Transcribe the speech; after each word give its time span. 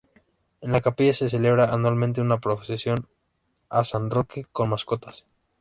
En 0.61 0.71
la 0.71 0.81
capilla 0.81 1.13
se 1.13 1.29
celebra 1.29 1.71
anualmente 1.71 2.21
una 2.21 2.39
procesión 2.39 3.07
a 3.69 3.83
San 3.83 4.09
Roque 4.09 4.45
con 4.51 4.69
mascotas. 4.69 5.27